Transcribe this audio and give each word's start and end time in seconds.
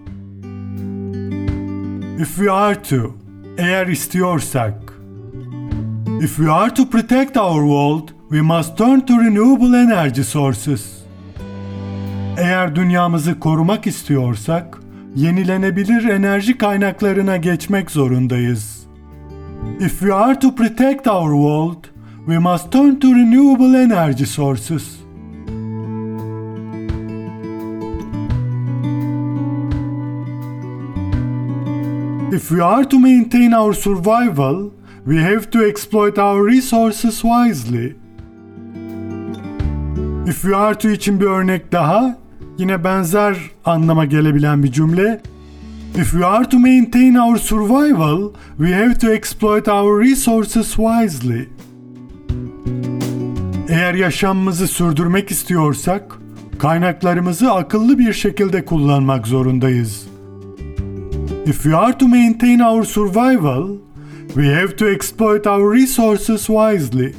If 2.18 2.28
we 2.36 2.50
are 2.50 2.82
to, 2.82 3.14
eğer 3.58 3.86
istiyorsak. 3.86 4.74
If 6.20 6.36
we 6.36 6.50
are 6.50 6.74
to 6.74 6.88
protect 6.90 7.36
our 7.36 7.62
world, 7.62 8.08
we 8.28 8.42
must 8.42 8.78
turn 8.78 9.00
to 9.00 9.20
renewable 9.20 9.78
energy 9.78 10.22
sources. 10.22 11.02
Eğer 12.38 12.76
dünyamızı 12.76 13.40
korumak 13.40 13.86
istiyorsak, 13.86 14.78
yenilenebilir 15.16 16.04
enerji 16.04 16.58
kaynaklarına 16.58 17.36
geçmek 17.36 17.90
zorundayız. 17.90 18.86
If 19.80 19.90
we 19.90 20.14
are 20.14 20.38
to 20.38 20.54
protect 20.54 21.06
our 21.06 21.30
world, 21.30 21.84
we 22.26 22.38
must 22.38 22.72
turn 22.72 22.94
to 22.94 23.08
renewable 23.08 23.82
energy 23.82 24.24
sources. 24.24 24.97
If 32.30 32.50
we 32.50 32.60
are 32.60 32.84
to 32.84 32.98
maintain 32.98 33.52
our 33.52 33.72
survival, 33.72 34.70
we 35.06 35.16
have 35.16 35.50
to 35.50 35.66
exploit 35.66 36.18
our 36.18 36.44
resources 36.44 37.22
wisely. 37.24 37.96
If 40.26 40.42
we 40.42 40.54
are 40.56 40.74
to 40.74 40.90
için 40.90 41.20
bir 41.20 41.26
örnek 41.26 41.72
daha, 41.72 42.18
yine 42.58 42.84
benzer 42.84 43.36
anlama 43.64 44.04
gelebilen 44.04 44.62
bir 44.62 44.72
cümle. 44.72 45.20
If 45.96 46.10
we 46.10 46.26
are 46.26 46.48
to 46.48 46.58
maintain 46.58 47.14
our 47.14 47.36
survival, 47.36 48.32
we 48.58 48.74
have 48.74 48.98
to 48.98 49.12
exploit 49.12 49.68
our 49.68 50.00
resources 50.00 50.76
wisely. 50.76 51.48
Eğer 53.68 53.94
yaşamımızı 53.94 54.68
sürdürmek 54.68 55.30
istiyorsak, 55.30 56.18
kaynaklarımızı 56.58 57.52
akıllı 57.52 57.98
bir 57.98 58.12
şekilde 58.12 58.64
kullanmak 58.64 59.26
zorundayız. 59.26 60.07
If 61.48 61.64
we 61.64 61.72
are 61.72 61.94
to 61.94 62.06
maintain 62.06 62.60
our 62.60 62.84
survival, 62.84 63.80
we 64.36 64.48
have 64.48 64.76
to 64.76 64.86
exploit 64.86 65.46
our 65.46 65.66
resources 65.66 66.46
wisely. 66.46 67.12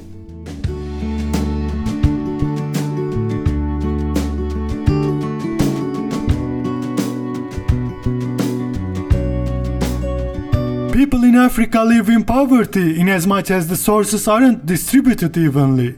People 10.94 11.24
in 11.24 11.34
Africa 11.34 11.84
live 11.84 12.10
in 12.10 12.24
poverty 12.24 13.00
inasmuch 13.02 13.50
as 13.50 13.68
the 13.68 13.76
sources 13.76 14.28
aren't 14.28 14.64
distributed 14.64 15.36
evenly. 15.38 15.94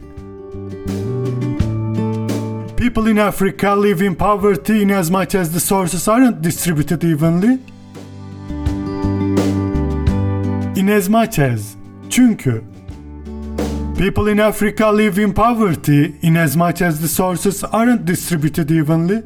People 2.78 3.08
in 3.08 3.18
Africa 3.20 3.76
live 3.76 4.02
in 4.02 4.16
poverty 4.16 4.84
inasmuch 4.84 5.36
as 5.36 5.52
the 5.52 5.60
sources 5.60 6.08
aren't 6.08 6.42
distributed 6.42 7.04
evenly. 7.04 7.60
Inasmuch 10.82 11.40
as, 11.40 11.74
çünkü. 12.10 12.62
People 13.98 14.32
in 14.32 14.38
Africa 14.38 14.98
live 14.98 15.24
in 15.24 15.34
poverty 15.34 16.06
inasmuch 16.22 16.82
as 16.82 17.02
the 17.02 17.08
sources 17.08 17.64
aren't 17.72 18.08
distributed 18.08 18.70
evenly. 18.70 19.24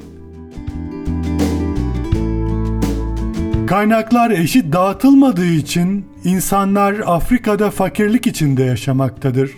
Kaynaklar 3.68 4.32
eşit 4.32 4.74
dağıtılmadığı 4.74 5.46
için 5.46 6.06
insanlar 6.24 6.96
Afrika'da 7.06 7.72
fakirlik 7.72 8.28
içinde 8.28 8.64
yaşamaktadır. 8.64 9.52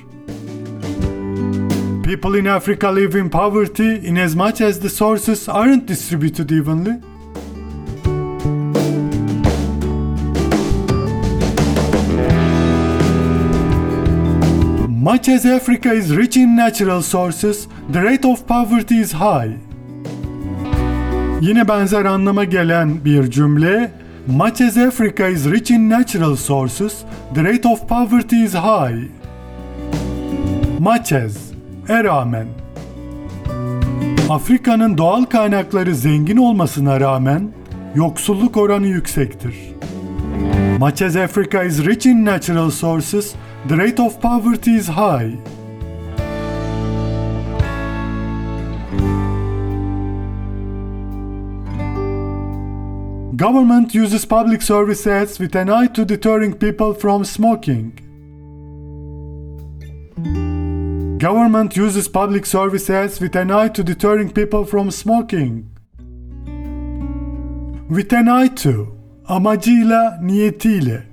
People 2.04 2.40
in 2.40 2.46
Africa 2.46 2.96
live 2.96 3.20
in 3.20 3.30
poverty 3.30 3.96
inasmuch 3.96 4.62
as 4.62 4.80
the 4.80 4.90
sources 4.90 5.50
aren't 5.50 5.88
distributed 5.88 6.50
evenly. 6.50 7.17
Much 15.08 15.30
as 15.30 15.46
Africa 15.46 15.94
is 15.94 16.14
rich 16.14 16.36
in 16.36 16.58
natural 16.58 17.02
sources, 17.02 17.70
the 17.90 18.02
rate 18.02 18.26
of 18.26 18.46
poverty 18.46 18.96
is 18.96 19.14
high. 19.14 19.58
Yine 21.42 21.68
benzer 21.68 22.06
anlama 22.06 22.44
gelen 22.44 23.06
bir 23.06 23.32
cümle. 23.32 23.92
Much 24.28 24.62
as 24.62 24.78
Africa 24.78 25.28
is 25.28 25.52
rich 25.52 25.72
in 25.72 25.90
natural 25.90 26.36
sources, 26.36 27.06
the 27.34 27.44
rate 27.44 27.66
of 27.66 27.88
poverty 27.88 28.44
is 28.44 28.54
high. 28.54 29.08
Much 30.80 31.14
as, 31.14 31.38
e 31.90 32.04
rağmen. 32.04 32.48
Afrika'nın 34.30 34.98
doğal 34.98 35.26
kaynakları 35.26 35.96
zengin 35.96 36.38
olmasına 36.38 37.00
rağmen 37.00 37.52
yoksulluk 37.96 38.58
oranı 38.58 38.88
yüksektir. 38.88 39.56
Much 40.80 41.02
as 41.02 41.16
Africa 41.16 41.64
is 41.64 41.86
rich 41.86 42.06
in 42.06 42.26
natural 42.26 42.70
sources, 42.70 43.36
the 43.68 43.76
rate 43.76 44.00
of 44.00 44.22
poverty 44.22 44.76
is 44.76 44.88
high. 44.88 45.38
Government 53.36 53.94
uses 53.94 54.26
public 54.26 54.62
service 54.62 55.06
ads 55.06 55.38
with 55.38 55.56
an 55.56 55.70
eye 55.70 55.88
to 55.88 56.06
deterring 56.06 56.54
people 56.54 56.94
from 56.94 57.26
smoking. 57.26 57.92
Government 61.20 61.76
uses 61.76 62.08
public 62.08 62.46
service 62.46 62.90
ads 62.90 63.20
with 63.20 63.36
an 63.36 63.52
eye 63.52 63.68
to 63.70 63.84
deterring 63.84 64.32
people 64.32 64.64
from 64.64 64.92
smoking. 64.92 65.70
With 67.90 68.14
an 68.14 68.30
eye 68.30 68.56
to, 68.64 68.88
amacıyla, 69.28 70.20
niyetiyle. 70.22 71.04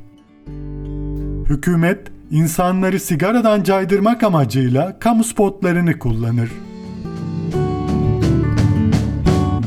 Hükümet, 1.48 2.14
insanları 2.34 3.00
sigaradan 3.00 3.62
caydırmak 3.62 4.22
amacıyla 4.22 4.99
kamu 4.99 5.25
spotlarını 5.25 5.99
kullanır. 5.99 6.50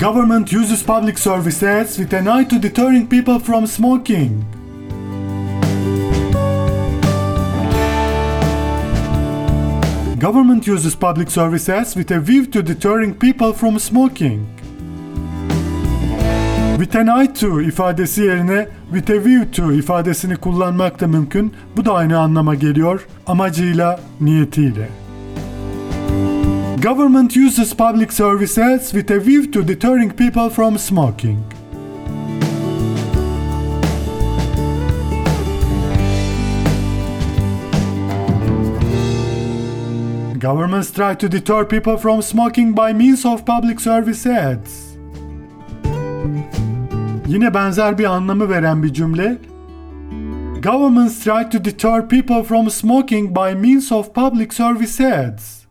Government 0.01 0.53
uses 0.53 0.85
public 0.85 1.15
service 1.17 1.69
ads 1.69 1.95
with 1.95 2.13
an 2.13 2.39
eye 2.39 2.47
to 2.47 2.63
deterring 2.63 3.09
people 3.09 3.39
from 3.39 3.67
smoking. 3.67 4.31
Government 10.21 10.67
uses 10.67 10.95
public 10.95 11.31
service 11.31 11.73
ads 11.73 11.93
with 11.93 12.11
a 12.11 12.19
view 12.19 12.51
to 12.51 12.67
deterring 12.67 13.19
people 13.19 13.53
from 13.53 13.79
smoking. 13.79 14.56
With 16.77 16.95
an 16.95 17.07
eye 17.07 17.25
to 17.25 17.61
ifadesi 17.61 18.21
yerine 18.21 18.67
with 18.91 19.09
a 19.09 19.19
view 19.19 19.51
to 19.51 19.71
ifadesini 19.71 20.35
kullanmak 20.35 20.99
da 20.99 21.07
mümkün. 21.07 21.53
Bu 21.77 21.85
da 21.85 21.93
aynı 21.93 22.19
anlama 22.19 22.55
geliyor. 22.55 23.07
Amacıyla, 23.27 23.99
niyetiyle. 24.21 24.89
Government 26.83 27.37
uses 27.37 27.73
public 27.75 28.11
service 28.11 28.63
ads 28.63 28.91
with 28.91 29.11
a 29.11 29.19
view 29.19 29.51
to 29.51 29.67
deterring 29.67 30.11
people 30.11 30.49
from 30.49 30.77
smoking. 30.77 31.37
Governments 40.41 40.91
try 40.91 41.17
to 41.17 41.31
deter 41.31 41.67
people 41.67 41.97
from 41.97 42.21
smoking 42.21 42.77
by 42.77 42.93
means 42.93 43.25
of 43.25 43.45
public 43.45 43.81
service 43.81 44.29
ads. 44.29 44.86
Yine 47.27 47.53
benzer 47.53 47.97
bir 47.97 48.05
anlamı 48.05 48.49
veren 48.49 48.83
bir 48.83 48.93
cümle. 48.93 49.37
Governments 50.63 51.23
try 51.23 51.49
to 51.49 51.65
deter 51.65 52.07
people 52.07 52.43
from 52.43 52.69
smoking 52.69 53.29
by 53.29 53.55
means 53.55 53.91
of 53.91 54.15
public 54.15 54.51
service 54.51 55.07
ads. 55.07 55.65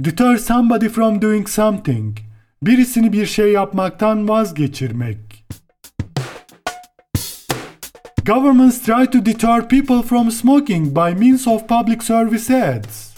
Deter 0.00 0.36
somebody 0.36 0.88
from 0.88 1.22
doing 1.22 1.48
something. 1.48 2.18
Birisini 2.62 3.12
bir 3.12 3.26
şey 3.26 3.52
yapmaktan 3.52 4.28
vazgeçirmek. 4.28 5.46
Governments 8.26 8.82
try 8.82 9.06
to 9.06 9.26
deter 9.26 9.68
people 9.68 10.02
from 10.02 10.30
smoking 10.30 10.96
by 10.96 11.20
means 11.20 11.48
of 11.48 11.68
public 11.68 12.00
service 12.00 12.54
ads. 12.54 13.14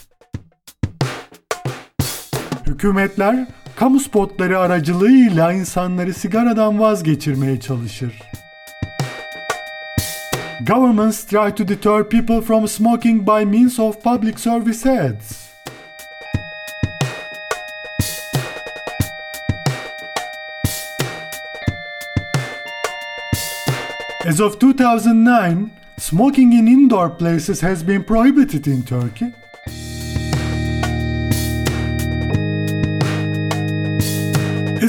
Hükümetler 2.65 3.47
kamu 3.79 3.99
spotları 3.99 4.59
aracılığıyla 4.59 5.53
insanları 5.53 6.13
sigaradan 6.13 6.79
vazgeçirmeye 6.79 7.59
çalışır. 7.59 8.21
Governments 10.67 11.25
try 11.25 11.55
to 11.55 11.67
deter 11.67 12.09
people 12.09 12.41
from 12.41 12.67
smoking 12.67 13.27
by 13.27 13.45
means 13.45 13.79
of 13.79 14.03
public 14.03 14.37
service 14.37 14.89
ads. 14.89 15.47
As 24.27 24.41
of 24.41 24.61
2009, 24.61 25.71
smoking 25.97 26.53
in 26.53 26.65
indoor 26.65 27.17
places 27.17 27.63
has 27.63 27.87
been 27.87 28.03
prohibited 28.03 28.65
in 28.65 28.81
Turkey. 28.81 29.46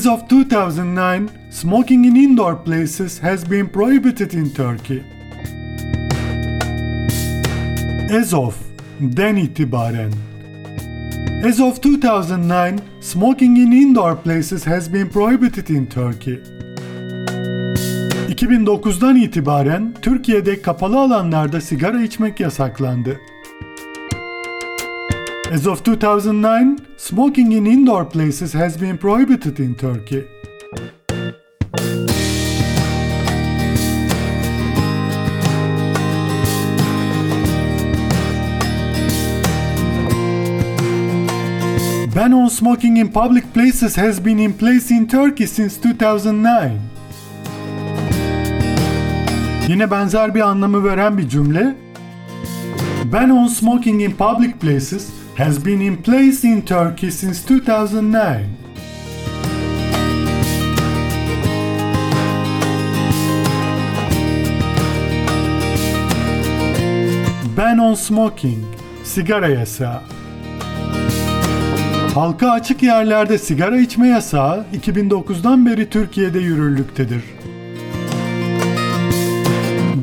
Of 0.08 0.28
2009, 0.28 1.30
smoking 1.50 2.04
in 2.04 2.16
indoor 2.16 2.56
places 2.56 3.18
has 3.18 3.44
been 3.44 3.68
prohibited 3.68 4.32
in 4.34 4.50
Turkey. 4.50 5.04
As 8.10 8.34
of 8.34 8.56
den 9.00 9.36
itibaren. 9.36 10.12
As 11.44 11.60
of 11.60 11.80
2009, 11.82 12.80
smoking 13.00 13.56
in 13.56 13.72
indoor 13.72 14.16
places 14.16 14.64
has 14.64 14.92
been 14.92 15.08
prohibited 15.08 15.70
in 15.70 15.86
Turkey. 15.86 16.40
2009'dan 18.28 19.16
itibaren 19.16 19.94
Türkiye'de 20.02 20.62
kapalı 20.62 20.98
alanlarda 20.98 21.60
sigara 21.60 22.02
içmek 22.02 22.40
yasaklandı. 22.40 23.20
As 25.50 25.66
of 25.66 25.82
2009, 25.82 26.76
smoking 26.98 27.52
in 27.52 27.64
indoor 27.64 28.04
places 28.04 28.52
has 28.52 28.76
been 28.76 28.98
prohibited 28.98 29.58
in 29.58 29.74
Turkey. 29.74 30.28
Ban 42.14 42.34
on 42.34 42.50
smoking 42.50 42.98
in 42.98 43.10
public 43.10 43.50
places 43.54 43.96
has 43.96 44.20
been 44.20 44.38
in 44.38 44.52
place 44.52 44.90
in 44.90 45.08
Turkey 45.08 45.46
since 45.46 45.78
2009. 45.78 46.78
Yine 49.68 49.90
benzer 49.90 50.34
bir 50.34 50.40
anlamı 50.40 50.84
veren 50.84 51.18
bir 51.18 51.28
cümle. 51.28 51.74
Ban 53.12 53.30
on 53.30 53.46
smoking 53.46 54.02
in 54.02 54.12
public 54.12 54.52
places 54.60 55.18
has 55.38 55.56
been 55.56 55.80
in 55.80 55.96
place 56.02 56.42
in 56.42 56.62
Turkey 56.62 57.12
since 57.12 57.44
2009. 57.44 58.56
Ban 67.56 67.78
on 67.78 67.94
smoking, 67.94 68.64
sigara 69.04 69.48
yasağı. 69.48 70.02
Halka 72.14 72.50
açık 72.50 72.82
yerlerde 72.82 73.38
sigara 73.38 73.76
içme 73.76 74.08
yasağı 74.08 74.64
2009'dan 74.82 75.66
beri 75.66 75.90
Türkiye'de 75.90 76.38
yürürlüktedir. 76.38 77.22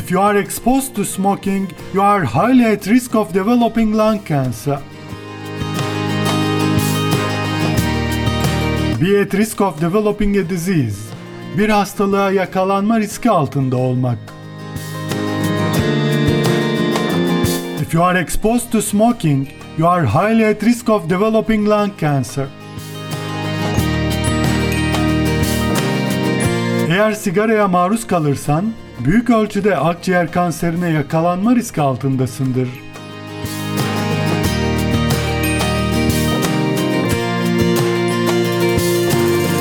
If 0.07 0.13
you 0.13 0.21
are 0.21 0.37
exposed 0.37 0.95
to 0.95 1.05
smoking, 1.05 1.73
you 1.93 2.01
are 2.01 2.23
highly 2.23 2.65
at 2.65 2.87
risk 2.87 3.17
of 3.17 3.33
developing 3.33 3.93
lung 3.93 4.21
cancer. 4.21 4.79
Be 9.01 9.21
at 9.21 9.35
risk 9.35 9.61
of 9.61 9.81
developing 9.81 10.37
a 10.37 10.51
disease. 10.51 11.13
Bir 11.59 11.69
hastalığa 11.69 12.31
yakalanma 12.31 13.01
riski 13.01 13.31
altında 13.31 13.77
olmak. 13.77 14.19
If 17.83 17.95
you 17.95 18.03
are 18.03 18.21
exposed 18.21 18.73
to 18.73 18.83
smoking, 18.83 19.49
you 19.79 19.89
are 19.89 20.07
highly 20.07 20.45
at 20.45 20.65
risk 20.65 20.89
of 20.89 21.11
developing 21.11 21.69
lung 21.69 21.93
cancer. 22.01 22.47
Eğer 26.91 27.13
sigaraya 27.13 27.69
maruz 27.69 28.07
kalırsan, 28.07 28.73
büyük 29.05 29.31
ölçüde 29.31 29.77
akciğer 29.77 30.33
kanserine 30.33 30.91
yakalanma 30.91 31.57
riski 31.57 31.81
altındasındır. 31.81 32.69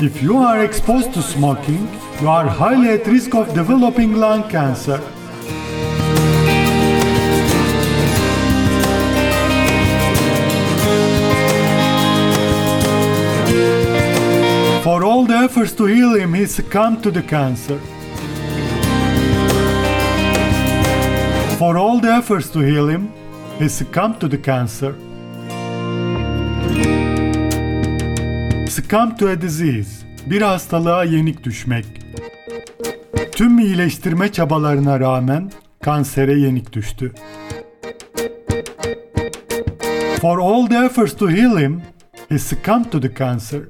If 0.01 0.23
you 0.23 0.47
are 0.47 0.63
exposed 0.63 1.13
to 1.13 1.21
smoking, 1.21 1.89
you 2.21 2.29
are 2.29 2.49
highly 2.49 2.93
at 2.93 3.07
risk 3.07 3.35
of 3.35 3.55
developing 3.55 4.15
lung 4.15 4.51
cancer. 4.51 4.99
For 14.83 15.03
all 15.03 15.25
the 15.25 15.33
efforts 15.33 15.75
to 15.75 15.87
heal 15.87 16.13
him, 16.13 16.33
he 16.35 16.47
succumbed 16.47 17.03
to 17.03 17.11
the 17.11 17.27
cancer. 17.27 17.79
For 21.59 21.77
all 21.77 22.01
the 22.01 22.11
efforts 22.11 22.49
to 22.49 22.59
heal 22.59 22.89
him, 22.89 23.13
he 23.59 23.69
succumbed 23.69 24.19
to 24.19 24.27
the 24.27 24.37
cancer. 24.37 24.93
Succumb 28.67 29.15
to 29.17 29.29
a 29.29 29.41
disease, 29.41 30.05
bir 30.25 30.41
hastalığa 30.41 31.03
yenik 31.03 31.43
düşmek. 31.43 31.85
Tüm 33.31 33.59
iyileştirme 33.59 34.31
çabalarına 34.31 34.99
rağmen 34.99 35.51
kansere 35.81 36.33
yenik 36.33 36.73
düştü. 36.73 37.13
For 40.21 40.39
all 40.39 40.67
the 40.67 40.85
efforts 40.85 41.13
to 41.13 41.29
heal 41.29 41.57
him, 41.57 41.81
he 42.29 42.39
succumbed 42.39 42.91
to 42.91 43.01
the 43.01 43.15
cancer. 43.15 43.61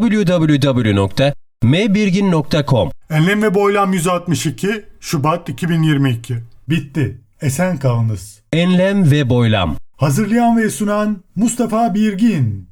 www.mbirgin.com 0.00 2.90
Enlem 3.10 3.42
ve 3.42 3.54
Boylam 3.54 3.92
162 3.92 4.84
Şubat 5.00 5.48
2022 5.48 6.38
Bitti. 6.68 7.20
Esen 7.42 7.78
kalınız. 7.78 8.40
Enlem 8.52 9.10
ve 9.10 9.30
boylam. 9.30 9.76
Hazırlayan 9.96 10.56
ve 10.56 10.70
sunan 10.70 11.22
Mustafa 11.36 11.94
Birgin. 11.94 12.68